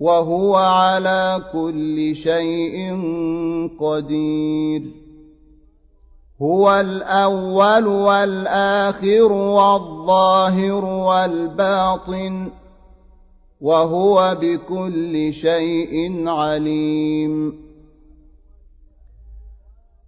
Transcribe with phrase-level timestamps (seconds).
[0.00, 3.00] وهو على كل شيء
[3.80, 4.82] قدير.
[6.42, 12.48] هو الأول والآخر والظاهر والباطن
[13.60, 17.65] وهو بكل شيء عليم.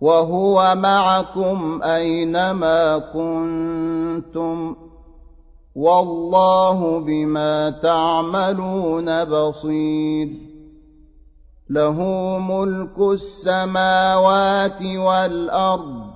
[0.00, 4.76] وهو معكم أينما كنتم
[5.74, 10.28] والله بما تعملون بصير
[11.70, 11.98] له
[12.38, 16.14] ملك السماوات والأرض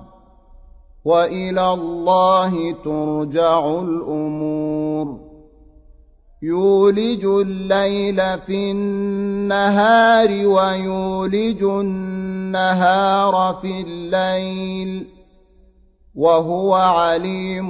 [1.05, 5.19] وإلى الله ترجع الأمور
[6.41, 12.28] يولج الليل في النهار ويولج النهار
[13.61, 15.07] في الليل
[16.15, 17.69] وهو عليم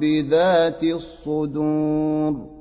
[0.00, 2.56] بذات الصدور.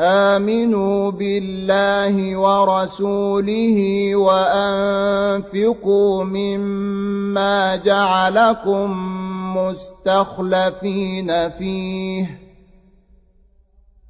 [0.00, 8.90] آمنوا بالله ورسوله وأنفقوا مما جعلكم
[9.56, 12.49] مستخلفين فيه.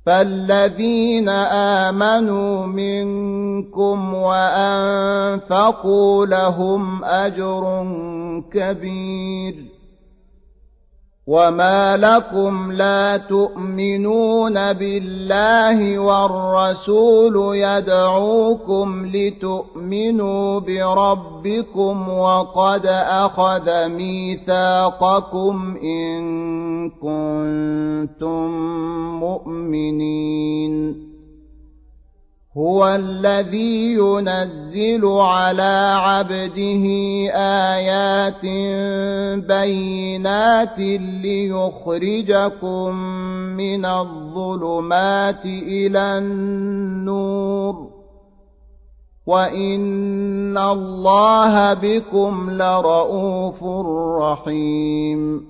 [0.07, 1.29] فالذين
[1.89, 5.67] امنوا منكم وانفقوا
[6.27, 7.87] لهم اجر
[8.53, 9.80] كبير
[11.27, 26.21] وما لكم لا تؤمنون بالله والرسول يدعوكم لتؤمنوا بربكم وقد اخذ ميثاقكم ان
[26.91, 28.51] كنتم
[29.21, 31.10] مؤمنين
[32.57, 36.85] هو الذي ينزل على عبده
[37.35, 38.45] آيات
[39.47, 40.79] بينات
[41.23, 42.95] ليخرجكم
[43.57, 47.91] من الظلمات إلى النور.
[49.27, 53.65] وإن الله بكم لرءوف
[54.21, 55.50] رحيم.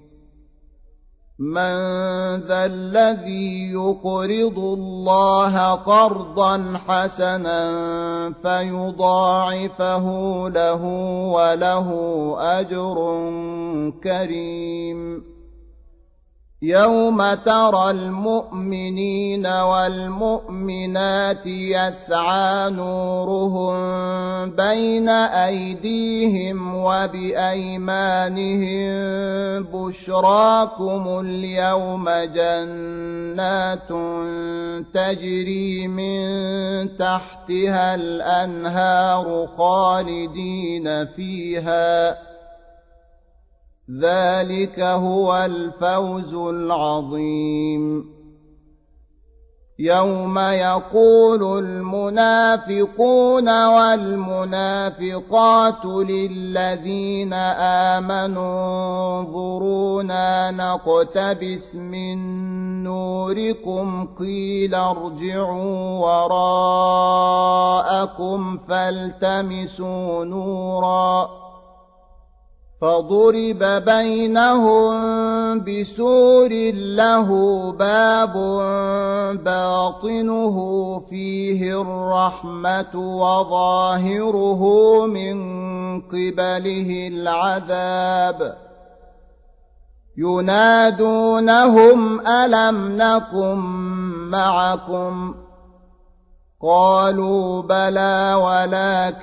[1.41, 1.73] من
[2.45, 7.61] ذا الذي يقرض الله قرضا حسنا
[8.43, 10.05] فيضاعفه
[10.49, 10.83] له
[11.33, 11.89] وله
[12.39, 12.95] أجر
[14.03, 15.30] كريم.
[16.63, 23.75] يوم ترى المؤمنين والمؤمنات يسعى نورهم
[24.49, 28.43] بين ايديهم وبايمانهم
[29.73, 33.89] بشراكم اليوم جنات
[34.93, 42.30] تجري من تحتها الانهار خالدين فيها
[43.99, 48.05] ذلك هو الفوز العظيم
[49.79, 55.05] يوم يقول المنافقون والمنافقات
[55.85, 57.33] للذين
[57.93, 62.17] آمنوا انظرونا نقتبس من
[62.83, 65.99] نوركم قيل ارجعوا
[67.07, 71.50] وراءكم فالتمسوا نوراً
[72.81, 74.93] فضرب بينهم
[75.59, 77.27] بسور له
[77.71, 78.33] باب
[79.45, 80.55] باطنه
[81.09, 84.63] فيه الرحمة وظاهره
[85.05, 85.37] من
[86.01, 88.57] قبله العذاب.
[90.17, 93.57] ينادونهم ألم نكن
[94.31, 95.40] معكم؟
[96.63, 98.33] قالوا بلى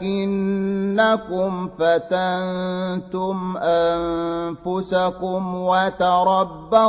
[0.00, 6.84] ولكنكم فتنتم أنفسكم وتربصتم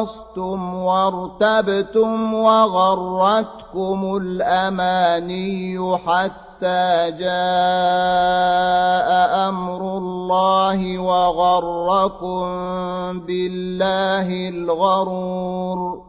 [0.75, 7.29] وارتبتم وغرتكم الأماني حتى جاء
[9.49, 12.45] أمر الله وغركم
[13.19, 16.08] بالله الغرور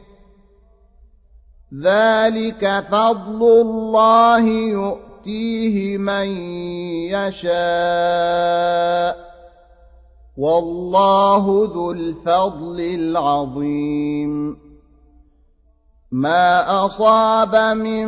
[1.79, 6.27] ذلك فضل الله يؤتيه من
[7.15, 7.51] يشاء
[10.37, 14.57] والله ذو الفضل العظيم.
[16.11, 18.07] ما أصاب من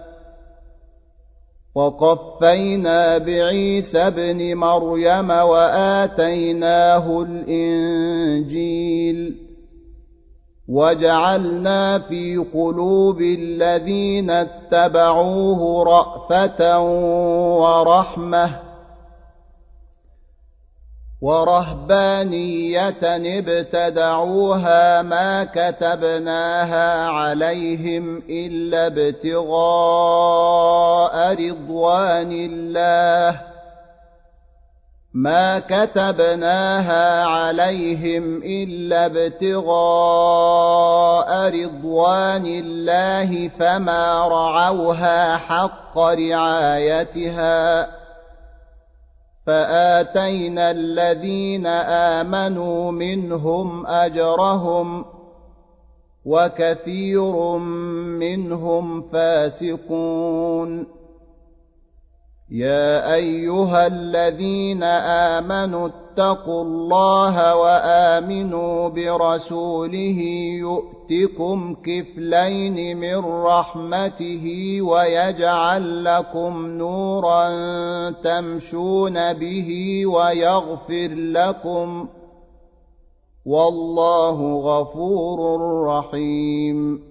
[1.75, 8.71] وقفينا بعيسى ابن مريم وآتيناه الإنجيل
[10.67, 16.81] وجعلنا في قلوب الذين اتبعوه رأفة
[17.57, 18.70] ورحمة
[21.21, 22.95] ورهبانية
[23.39, 29.55] ابتدعوها ما كتبناها عليهم إلا ابتغاء
[31.33, 33.41] رضوان الله.
[35.13, 39.69] ما كتبناها عليهم إلا ابتغاء
[41.49, 47.87] رضوان الله فما رعوها حق رعايتها.
[49.45, 55.05] فآتينا الذين آمنوا منهم أجرهم
[56.25, 57.57] وكثير
[58.17, 60.87] منهم فاسقون.
[62.51, 64.83] يا أيها الذين
[65.33, 70.19] آمنوا اتقوا الله وآمنوا برسوله
[70.59, 77.49] يؤتكم كفلين من رحمته ويجعل لكم نورا
[78.11, 82.07] تمشون به ويغفر لكم
[83.45, 87.10] والله غفور رحيم